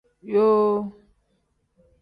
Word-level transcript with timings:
Yoo. 0.31 0.79